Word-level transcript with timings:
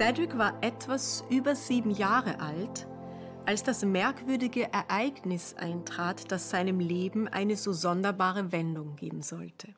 Cedric 0.00 0.38
war 0.38 0.56
etwas 0.62 1.22
über 1.28 1.54
sieben 1.54 1.90
Jahre 1.90 2.40
alt, 2.40 2.88
als 3.44 3.62
das 3.62 3.84
merkwürdige 3.84 4.72
Ereignis 4.72 5.52
eintrat, 5.52 6.32
das 6.32 6.48
seinem 6.48 6.80
Leben 6.80 7.28
eine 7.28 7.54
so 7.54 7.74
sonderbare 7.74 8.50
Wendung 8.50 8.96
geben 8.96 9.20
sollte. 9.20 9.74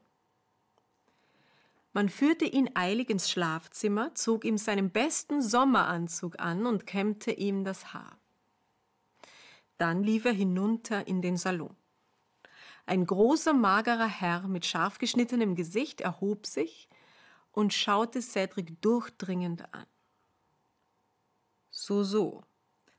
Man 1.92 2.08
führte 2.08 2.44
ihn 2.44 2.70
eilig 2.74 3.10
ins 3.10 3.28
Schlafzimmer, 3.30 4.14
zog 4.14 4.44
ihm 4.44 4.58
seinen 4.58 4.90
besten 4.90 5.42
Sommeranzug 5.42 6.38
an 6.38 6.66
und 6.66 6.86
kämmte 6.86 7.32
ihm 7.32 7.64
das 7.64 7.92
Haar. 7.92 8.16
Dann 9.76 10.04
lief 10.04 10.24
er 10.24 10.34
hinunter 10.34 11.08
in 11.08 11.20
den 11.20 11.36
Salon. 11.36 11.74
Ein 12.86 13.06
großer, 13.06 13.54
magerer 13.54 14.06
Herr 14.06 14.46
mit 14.46 14.66
scharf 14.66 14.98
geschnittenem 14.98 15.56
Gesicht 15.56 16.00
erhob 16.00 16.46
sich 16.46 16.88
und 17.50 17.74
schaute 17.74 18.22
Cedric 18.22 18.80
durchdringend 18.82 19.74
an. 19.74 19.86
So, 21.72 22.04
so, 22.04 22.44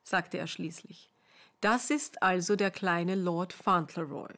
sagte 0.02 0.40
er 0.40 0.48
schließlich. 0.48 1.14
Das 1.62 1.90
ist 1.90 2.22
also 2.24 2.56
der 2.56 2.72
kleine 2.72 3.16
Lord 3.16 3.54
Fauntleroy. 3.54 4.34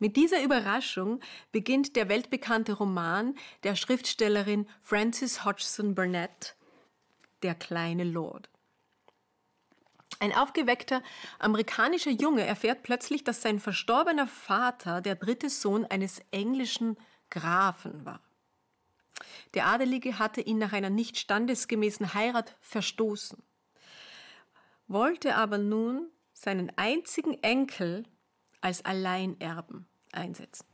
Mit 0.00 0.16
dieser 0.16 0.42
Überraschung 0.42 1.20
beginnt 1.52 1.96
der 1.96 2.08
weltbekannte 2.08 2.72
Roman 2.72 3.36
der 3.62 3.76
Schriftstellerin 3.76 4.66
Frances 4.80 5.44
Hodgson 5.44 5.94
Burnett, 5.94 6.56
Der 7.42 7.54
kleine 7.54 8.04
Lord. 8.04 8.48
Ein 10.18 10.32
aufgeweckter 10.32 11.02
amerikanischer 11.38 12.10
Junge 12.10 12.44
erfährt 12.44 12.82
plötzlich, 12.82 13.22
dass 13.22 13.42
sein 13.42 13.60
verstorbener 13.60 14.26
Vater 14.26 15.00
der 15.00 15.14
dritte 15.14 15.50
Sohn 15.50 15.84
eines 15.84 16.20
englischen 16.30 16.96
Grafen 17.30 18.04
war. 18.04 18.20
Der 19.54 19.66
Adelige 19.66 20.18
hatte 20.18 20.40
ihn 20.40 20.58
nach 20.58 20.72
einer 20.72 20.90
nicht 20.90 21.18
standesgemäßen 21.18 22.14
Heirat 22.14 22.56
verstoßen, 22.60 23.42
wollte 24.86 25.34
aber 25.34 25.58
nun 25.58 26.08
seinen 26.32 26.72
einzigen 26.76 27.34
Enkel 27.42 28.04
als 28.60 28.84
Alleinerben 28.84 29.86
einsetzen. 30.12 30.66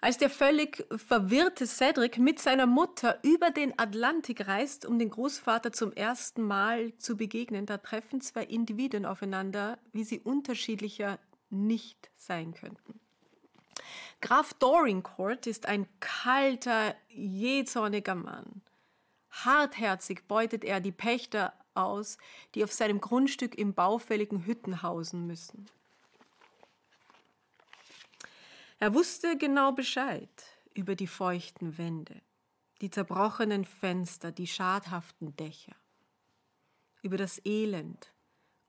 Als 0.00 0.18
der 0.18 0.28
völlig 0.28 0.86
verwirrte 0.94 1.66
Cedric 1.66 2.18
mit 2.18 2.38
seiner 2.38 2.66
Mutter 2.66 3.18
über 3.22 3.50
den 3.50 3.78
Atlantik 3.78 4.46
reist, 4.46 4.84
um 4.84 4.98
den 4.98 5.10
Großvater 5.10 5.72
zum 5.72 5.92
ersten 5.92 6.42
Mal 6.42 6.96
zu 6.98 7.16
begegnen, 7.16 7.66
da 7.66 7.78
treffen 7.78 8.20
zwei 8.20 8.44
Individuen 8.44 9.06
aufeinander, 9.06 9.78
wie 9.92 10.04
sie 10.04 10.20
unterschiedlicher 10.20 11.18
nicht 11.48 12.10
sein 12.16 12.52
könnten. 12.52 13.00
Graf 14.20 14.54
Dorincourt 14.54 15.46
ist 15.46 15.66
ein 15.66 15.86
kalter, 16.00 16.94
jähzorniger 17.08 18.14
Mann. 18.14 18.62
Hartherzig 19.30 20.26
beutet 20.26 20.64
er 20.64 20.80
die 20.80 20.92
Pächter 20.92 21.52
aus, 21.74 22.16
die 22.54 22.64
auf 22.64 22.72
seinem 22.72 23.00
Grundstück 23.00 23.54
im 23.54 23.74
baufälligen 23.74 24.46
Hütten 24.46 24.82
hausen 24.82 25.26
müssen. 25.26 25.68
Er 28.78 28.94
wusste 28.94 29.36
genau 29.36 29.72
Bescheid 29.72 30.28
über 30.74 30.94
die 30.94 31.06
feuchten 31.06 31.78
Wände, 31.78 32.20
die 32.80 32.90
zerbrochenen 32.90 33.64
Fenster, 33.64 34.32
die 34.32 34.46
schadhaften 34.46 35.34
Dächer, 35.36 35.76
über 37.02 37.16
das 37.16 37.40
Elend 37.44 38.12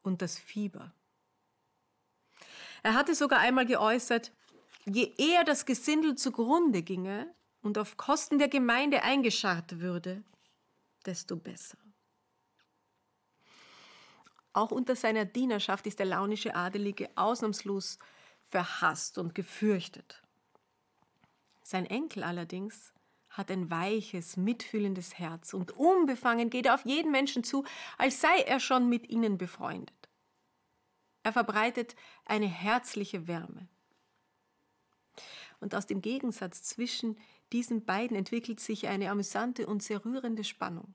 und 0.03 0.21
das 0.21 0.37
Fieber. 0.37 0.93
Er 2.83 2.93
hatte 2.93 3.15
sogar 3.15 3.39
einmal 3.39 3.65
geäußert, 3.65 4.31
je 4.87 5.13
eher 5.17 5.43
das 5.43 5.65
Gesindel 5.65 6.15
zugrunde 6.15 6.81
ginge 6.81 7.33
und 7.61 7.77
auf 7.77 7.97
Kosten 7.97 8.39
der 8.39 8.47
Gemeinde 8.47 9.03
eingescharrt 9.03 9.79
würde, 9.79 10.23
desto 11.05 11.35
besser. 11.35 11.77
Auch 14.53 14.71
unter 14.71 14.95
seiner 14.95 15.25
Dienerschaft 15.25 15.85
ist 15.85 15.99
der 15.99 16.07
launische 16.07 16.55
Adelige 16.55 17.09
ausnahmslos 17.15 17.99
verhasst 18.49 19.17
und 19.17 19.35
gefürchtet. 19.35 20.23
Sein 21.61 21.85
Enkel 21.85 22.23
allerdings 22.23 22.93
hat 23.29 23.51
ein 23.51 23.69
weiches, 23.69 24.37
mitfühlendes 24.37 25.19
Herz 25.19 25.53
und 25.53 25.71
unbefangen 25.71 26.49
geht 26.49 26.65
er 26.65 26.73
auf 26.73 26.85
jeden 26.85 27.11
Menschen 27.11 27.43
zu, 27.43 27.65
als 27.97 28.19
sei 28.21 28.39
er 28.39 28.59
schon 28.59 28.89
mit 28.89 29.09
ihnen 29.09 29.37
befreundet. 29.37 30.09
Er 31.23 31.33
verbreitet 31.33 31.95
eine 32.25 32.47
herzliche 32.47 33.27
Wärme. 33.27 33.67
Und 35.59 35.73
aus 35.73 35.87
dem 35.87 36.01
Gegensatz 36.01 36.63
zwischen 36.63 37.17
diesen 37.51 37.85
beiden 37.85 38.15
entwickelt 38.15 38.59
sich 38.59 38.87
eine 38.87 39.09
amüsante 39.09 39.65
und 39.65 39.81
sehr 39.81 40.03
rührende 40.05 40.43
Spannung. 40.43 40.93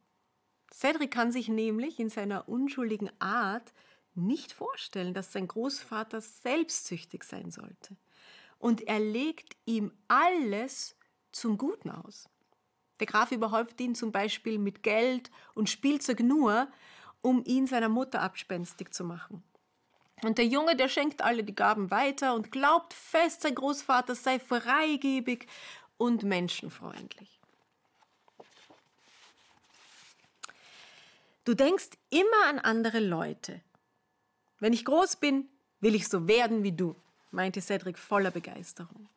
Cedric 0.72 1.10
kann 1.10 1.32
sich 1.32 1.48
nämlich 1.48 1.98
in 1.98 2.08
seiner 2.08 2.48
unschuldigen 2.48 3.10
Art 3.18 3.72
nicht 4.14 4.52
vorstellen, 4.52 5.14
dass 5.14 5.32
sein 5.32 5.48
Großvater 5.48 6.20
selbstsüchtig 6.20 7.24
sein 7.24 7.50
sollte. 7.50 7.96
Und 8.58 8.82
er 8.82 9.00
legt 9.00 9.56
ihm 9.64 9.92
alles 10.08 10.96
zum 11.32 11.58
Guten 11.58 11.90
aus. 11.90 12.28
Der 13.00 13.06
Graf 13.06 13.32
überhäuft 13.32 13.80
ihn 13.80 13.94
zum 13.94 14.12
Beispiel 14.12 14.58
mit 14.58 14.82
Geld 14.82 15.30
und 15.54 15.68
Spielzeug 15.68 16.20
nur, 16.20 16.68
um 17.20 17.42
ihn 17.44 17.66
seiner 17.66 17.88
Mutter 17.88 18.20
abspenstig 18.20 18.94
zu 18.94 19.04
machen. 19.04 19.42
Und 20.22 20.38
der 20.38 20.46
Junge, 20.46 20.76
der 20.76 20.88
schenkt 20.88 21.20
alle 21.22 21.42
die 21.42 21.54
Gaben 21.54 21.90
weiter 21.90 22.34
und 22.34 22.52
glaubt 22.52 22.94
fest, 22.94 23.42
sein 23.42 23.54
Großvater 23.54 24.14
sei 24.14 24.38
freigebig 24.38 25.46
und 25.96 26.22
menschenfreundlich. 26.22 27.40
Du 31.44 31.54
denkst 31.54 31.90
immer 32.10 32.46
an 32.46 32.60
andere 32.60 33.00
Leute, 33.00 33.60
wenn 34.60 34.72
ich 34.72 34.84
groß 34.84 35.16
bin, 35.16 35.48
will 35.80 35.96
ich 35.96 36.08
so 36.08 36.28
werden 36.28 36.62
wie 36.62 36.70
du, 36.70 36.94
meinte 37.32 37.60
Cedric 37.60 37.98
voller 37.98 38.30
Begeisterung. 38.30 39.08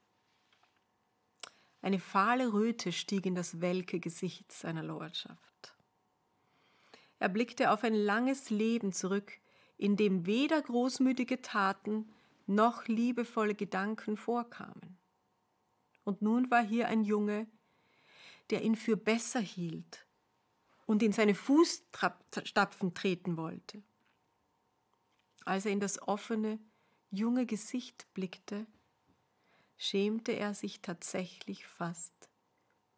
Eine 1.83 1.99
fahle 1.99 2.51
Röte 2.51 2.91
stieg 2.91 3.27
in 3.27 3.35
das 3.35 3.61
welke 3.61 3.99
Gesicht 3.99 4.51
seiner 4.51 4.81
Lordschaft. 4.81 5.75
Er 7.19 7.29
blickte 7.29 7.69
auf 7.69 7.83
ein 7.83 7.93
langes 7.93 8.49
Leben 8.49 8.91
zurück, 8.91 9.33
in 9.77 9.97
dem 9.97 10.25
weder 10.25 10.61
großmütige 10.61 11.41
Taten 11.41 12.11
noch 12.47 12.87
liebevolle 12.87 13.55
Gedanken 13.55 14.17
vorkamen. 14.17 14.97
Und 16.03 16.21
nun 16.21 16.49
war 16.51 16.63
hier 16.63 16.87
ein 16.87 17.03
Junge, 17.03 17.47
der 18.49 18.61
ihn 18.61 18.75
für 18.75 18.95
besser 18.95 19.39
hielt 19.39 20.05
und 20.85 21.01
in 21.01 21.11
seine 21.11 21.35
Fußstapfen 21.35 22.93
treten 22.93 23.37
wollte. 23.37 23.81
Als 25.43 25.65
er 25.65 25.71
in 25.71 25.79
das 25.79 26.01
offene, 26.01 26.59
junge 27.09 27.45
Gesicht 27.45 28.07
blickte, 28.13 28.67
schämte 29.77 30.31
er 30.31 30.53
sich 30.53 30.81
tatsächlich 30.81 31.65
fast 31.65 32.29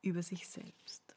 über 0.01 0.23
sich 0.23 0.47
selbst. 0.47 1.16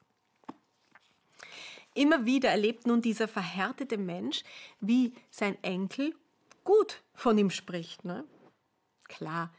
Immer 1.95 2.25
wieder 2.25 2.51
erlebt 2.51 2.87
nun 2.87 3.03
dieser 3.03 3.29
verhärtete 3.29 3.99
Mensch, 3.99 4.43
wie 4.81 5.13
sein 5.31 5.63
Enkel 5.63 6.15
gut 6.65 7.03
von 7.15 7.37
ihm 7.37 7.51
spricht. 7.51 8.05
Ne? 8.05 8.25
Klar, 9.05 9.53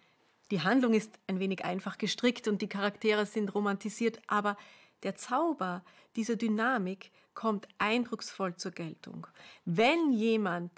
die 0.51 0.61
Handlung 0.61 0.93
ist 0.93 1.19
ein 1.27 1.39
wenig 1.39 1.65
einfach 1.65 1.97
gestrickt 1.97 2.47
und 2.47 2.61
die 2.61 2.69
Charaktere 2.69 3.25
sind 3.25 3.53
romantisiert, 3.53 4.21
aber 4.27 4.57
der 5.03 5.15
Zauber 5.15 5.83
dieser 6.15 6.35
Dynamik 6.35 7.11
kommt 7.33 7.67
eindrucksvoll 7.77 8.55
zur 8.55 8.71
Geltung. 8.71 9.27
Wenn 9.65 10.11
jemand 10.11 10.71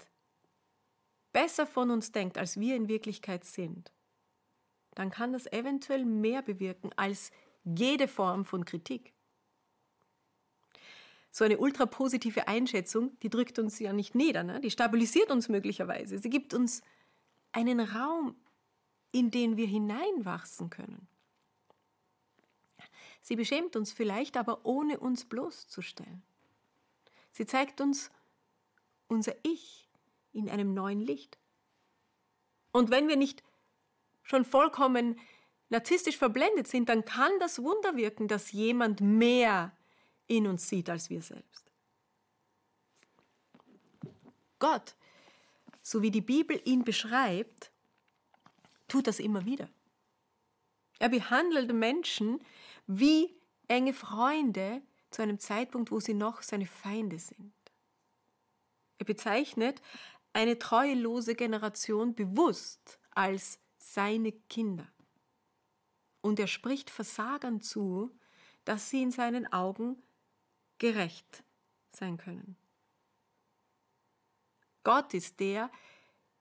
besser 1.32 1.66
von 1.66 1.90
uns 1.90 2.12
denkt, 2.12 2.38
als 2.38 2.58
wir 2.58 2.76
in 2.76 2.88
Wirklichkeit 2.88 3.44
sind, 3.44 3.92
dann 4.94 5.10
kann 5.10 5.32
das 5.32 5.46
eventuell 5.52 6.04
mehr 6.04 6.42
bewirken 6.42 6.90
als 6.96 7.32
jede 7.64 8.06
Form 8.06 8.44
von 8.44 8.64
Kritik. 8.64 9.12
So 11.34 11.44
eine 11.44 11.58
ultrapositive 11.58 12.46
Einschätzung, 12.46 13.18
die 13.18 13.28
drückt 13.28 13.58
uns 13.58 13.80
ja 13.80 13.92
nicht 13.92 14.14
nieder, 14.14 14.44
ne? 14.44 14.60
die 14.60 14.70
stabilisiert 14.70 15.32
uns 15.32 15.48
möglicherweise. 15.48 16.20
Sie 16.20 16.30
gibt 16.30 16.54
uns 16.54 16.80
einen 17.50 17.80
Raum, 17.80 18.36
in 19.10 19.32
den 19.32 19.56
wir 19.56 19.66
hineinwachsen 19.66 20.70
können. 20.70 21.08
Sie 23.20 23.34
beschämt 23.34 23.74
uns 23.74 23.90
vielleicht, 23.90 24.36
aber 24.36 24.64
ohne 24.64 25.00
uns 25.00 25.24
bloßzustellen. 25.24 26.22
Sie 27.32 27.46
zeigt 27.46 27.80
uns 27.80 28.12
unser 29.08 29.34
Ich, 29.42 29.88
in 30.32 30.48
einem 30.48 30.72
neuen 30.72 31.00
Licht. 31.00 31.36
Und 32.70 32.92
wenn 32.92 33.08
wir 33.08 33.16
nicht 33.16 33.42
schon 34.22 34.44
vollkommen 34.44 35.18
narzisstisch 35.68 36.16
verblendet 36.16 36.68
sind, 36.68 36.88
dann 36.88 37.04
kann 37.04 37.32
das 37.40 37.60
Wunder 37.60 37.96
wirken, 37.96 38.28
dass 38.28 38.52
jemand 38.52 39.00
mehr 39.00 39.76
in 40.26 40.46
uns 40.46 40.68
sieht 40.68 40.88
als 40.90 41.10
wir 41.10 41.22
selbst. 41.22 41.70
Gott, 44.58 44.94
so 45.82 46.02
wie 46.02 46.10
die 46.10 46.20
Bibel 46.20 46.60
ihn 46.64 46.84
beschreibt, 46.84 47.70
tut 48.88 49.06
das 49.06 49.20
immer 49.20 49.44
wieder. 49.44 49.68
Er 50.98 51.08
behandelt 51.08 51.72
Menschen 51.72 52.40
wie 52.86 53.36
enge 53.68 53.92
Freunde 53.92 54.82
zu 55.10 55.22
einem 55.22 55.38
Zeitpunkt, 55.38 55.90
wo 55.90 56.00
sie 56.00 56.14
noch 56.14 56.42
seine 56.42 56.66
Feinde 56.66 57.18
sind. 57.18 57.52
Er 58.98 59.06
bezeichnet 59.06 59.82
eine 60.32 60.58
treuelose 60.58 61.34
Generation 61.34 62.14
bewusst 62.14 62.98
als 63.10 63.58
seine 63.76 64.32
Kinder. 64.32 64.86
Und 66.20 66.40
er 66.40 66.46
spricht 66.46 66.90
Versagern 66.90 67.60
zu, 67.60 68.18
dass 68.64 68.90
sie 68.90 69.02
in 69.02 69.10
seinen 69.10 69.52
Augen 69.52 70.02
gerecht 70.84 71.42
sein 71.92 72.18
können. 72.18 72.58
Gott 74.82 75.14
ist 75.14 75.40
der, 75.40 75.70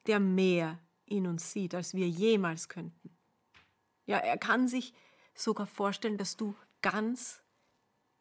der 0.06 0.20
mehr 0.20 0.80
in 1.06 1.28
uns 1.28 1.54
sieht, 1.54 1.74
als 1.74 1.94
wir 1.94 2.10
jemals 2.10 2.68
könnten. 2.68 3.18
Ja, 4.06 4.18
er 4.18 4.38
kann 4.38 4.68
sich 4.68 4.94
sogar 5.34 5.66
vorstellen, 5.66 6.18
dass 6.18 6.36
du 6.36 6.58
ganz 6.82 7.42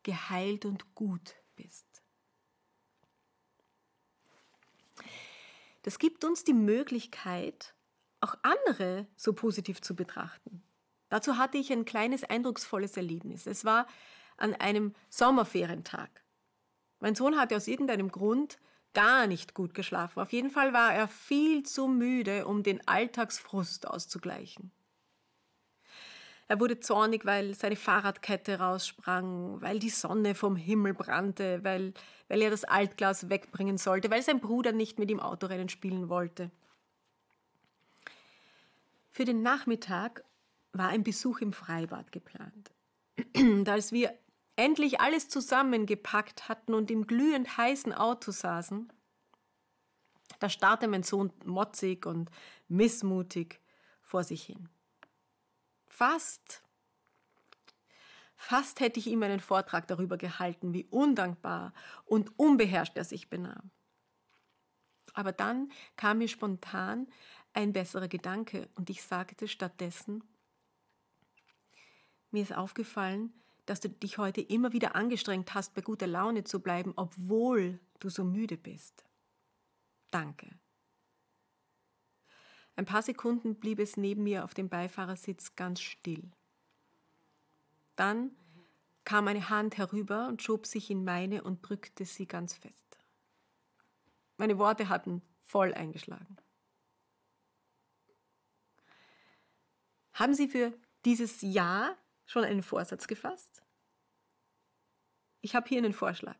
geheilt 0.04 0.64
und 0.64 0.94
gut 0.94 1.34
bist. 1.56 2.04
Das 5.82 5.98
gibt 5.98 6.22
uns 6.22 6.44
die 6.44 6.54
Möglichkeit, 6.54 7.74
auch 8.20 8.36
andere 8.42 9.08
so 9.16 9.32
positiv 9.32 9.80
zu 9.80 9.96
betrachten. 9.96 10.62
Dazu 11.08 11.36
hatte 11.36 11.58
ich 11.58 11.72
ein 11.72 11.84
kleines 11.84 12.22
eindrucksvolles 12.22 12.96
Erlebnis. 12.96 13.48
Es 13.48 13.64
war 13.64 13.88
an 14.42 14.54
einem 14.54 14.94
Sommerferientag. 15.08 16.10
Mein 17.00 17.14
Sohn 17.14 17.38
hatte 17.38 17.56
aus 17.56 17.68
irgendeinem 17.68 18.10
Grund 18.10 18.58
gar 18.94 19.26
nicht 19.26 19.54
gut 19.54 19.74
geschlafen. 19.74 20.20
Auf 20.20 20.32
jeden 20.32 20.50
Fall 20.50 20.72
war 20.72 20.92
er 20.92 21.08
viel 21.08 21.62
zu 21.62 21.88
müde, 21.88 22.46
um 22.46 22.62
den 22.62 22.86
Alltagsfrust 22.86 23.86
auszugleichen. 23.88 24.70
Er 26.48 26.60
wurde 26.60 26.80
zornig, 26.80 27.24
weil 27.24 27.54
seine 27.54 27.76
Fahrradkette 27.76 28.58
raussprang, 28.58 29.62
weil 29.62 29.78
die 29.78 29.88
Sonne 29.88 30.34
vom 30.34 30.56
Himmel 30.56 30.92
brannte, 30.92 31.64
weil, 31.64 31.94
weil 32.28 32.42
er 32.42 32.50
das 32.50 32.64
Altglas 32.64 33.30
wegbringen 33.30 33.78
sollte, 33.78 34.10
weil 34.10 34.22
sein 34.22 34.40
Bruder 34.40 34.72
nicht 34.72 34.98
mit 34.98 35.10
ihm 35.10 35.20
Autorennen 35.20 35.70
spielen 35.70 36.10
wollte. 36.10 36.50
Für 39.10 39.24
den 39.24 39.42
Nachmittag 39.42 40.24
war 40.72 40.88
ein 40.88 41.04
Besuch 41.04 41.40
im 41.40 41.52
Freibad 41.52 42.12
geplant. 42.12 42.70
Und 43.36 43.68
als 43.68 43.92
wir 43.92 44.12
endlich 44.56 45.00
alles 45.00 45.28
zusammengepackt 45.28 46.48
hatten 46.48 46.74
und 46.74 46.90
im 46.90 47.06
glühend 47.06 47.56
heißen 47.56 47.92
Auto 47.92 48.30
saßen, 48.30 48.92
da 50.38 50.48
starrte 50.48 50.88
mein 50.88 51.02
Sohn 51.02 51.32
motzig 51.44 52.06
und 52.06 52.30
missmutig 52.68 53.60
vor 54.00 54.24
sich 54.24 54.42
hin. 54.44 54.68
Fast, 55.86 56.64
fast 58.34 58.80
hätte 58.80 58.98
ich 58.98 59.06
ihm 59.06 59.22
einen 59.22 59.40
Vortrag 59.40 59.86
darüber 59.86 60.16
gehalten, 60.16 60.72
wie 60.72 60.86
undankbar 60.86 61.72
und 62.04 62.38
unbeherrscht 62.38 62.96
er 62.96 63.04
sich 63.04 63.30
benahm. 63.30 63.70
Aber 65.14 65.32
dann 65.32 65.70
kam 65.96 66.18
mir 66.18 66.28
spontan 66.28 67.06
ein 67.52 67.72
besserer 67.72 68.08
Gedanke 68.08 68.68
und 68.74 68.90
ich 68.90 69.02
sagte 69.02 69.46
stattdessen, 69.46 70.24
mir 72.30 72.42
ist 72.42 72.54
aufgefallen, 72.54 73.32
dass 73.66 73.80
du 73.80 73.88
dich 73.88 74.18
heute 74.18 74.40
immer 74.40 74.72
wieder 74.72 74.96
angestrengt 74.96 75.54
hast, 75.54 75.74
bei 75.74 75.82
guter 75.82 76.06
Laune 76.06 76.44
zu 76.44 76.60
bleiben, 76.60 76.92
obwohl 76.96 77.80
du 78.00 78.08
so 78.08 78.24
müde 78.24 78.56
bist. 78.56 79.04
Danke. 80.10 80.48
Ein 82.76 82.86
paar 82.86 83.02
Sekunden 83.02 83.54
blieb 83.56 83.78
es 83.78 83.96
neben 83.96 84.24
mir 84.24 84.44
auf 84.44 84.54
dem 84.54 84.68
Beifahrersitz 84.68 85.54
ganz 85.56 85.80
still. 85.80 86.30
Dann 87.96 88.30
kam 89.04 89.28
eine 89.28 89.48
Hand 89.48 89.78
herüber 89.78 90.28
und 90.28 90.42
schob 90.42 90.66
sich 90.66 90.90
in 90.90 91.04
meine 91.04 91.42
und 91.42 91.66
drückte 91.68 92.04
sie 92.04 92.26
ganz 92.26 92.54
fest. 92.54 92.98
Meine 94.36 94.58
Worte 94.58 94.88
hatten 94.88 95.22
voll 95.42 95.74
eingeschlagen. 95.74 96.36
Haben 100.14 100.34
Sie 100.34 100.48
für 100.48 100.72
dieses 101.04 101.40
Jahr 101.40 101.96
schon 102.32 102.44
einen 102.44 102.62
Vorsatz 102.62 103.06
gefasst? 103.06 103.62
Ich 105.42 105.54
habe 105.54 105.68
hier 105.68 105.78
einen 105.78 105.92
Vorschlag. 105.92 106.38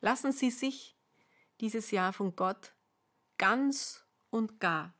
Lassen 0.00 0.32
Sie 0.32 0.50
sich 0.50 0.96
dieses 1.60 1.90
Jahr 1.90 2.12
von 2.12 2.36
Gott 2.36 2.74
ganz 3.38 4.04
und 4.30 4.60
gar 4.60 4.94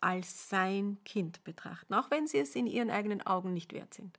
als 0.00 0.48
sein 0.48 0.98
Kind 1.04 1.44
betrachten, 1.44 1.94
auch 1.94 2.10
wenn 2.10 2.26
Sie 2.26 2.38
es 2.38 2.56
in 2.56 2.66
Ihren 2.66 2.90
eigenen 2.90 3.24
Augen 3.24 3.52
nicht 3.52 3.72
wert 3.72 3.94
sind. 3.94 4.18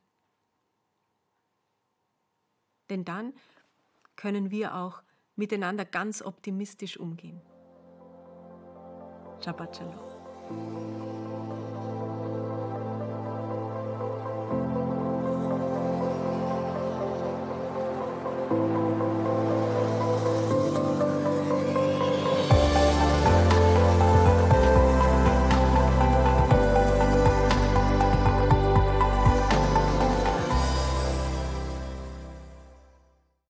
Denn 2.89 3.03
dann 3.03 3.33
können 4.15 4.51
wir 4.51 4.75
auch 4.75 5.01
miteinander 5.35 5.85
ganz 5.85 6.21
optimistisch 6.21 6.97
umgehen. 6.97 7.41
Shabbat 9.43 9.75
Shalom. 9.75 11.72
thank 14.53 14.71
you 18.51 18.92